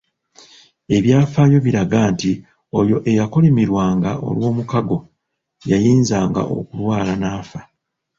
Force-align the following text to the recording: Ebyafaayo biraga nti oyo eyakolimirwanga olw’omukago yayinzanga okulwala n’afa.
Ebyafaayo 0.95 1.57
biraga 1.65 1.99
nti 2.13 2.31
oyo 2.79 2.97
eyakolimirwanga 3.11 4.11
olw’omukago 4.27 4.97
yayinzanga 5.69 6.41
okulwala 6.57 7.13
n’afa. 7.21 7.59